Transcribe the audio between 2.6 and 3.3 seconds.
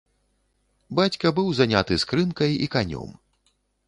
і канём.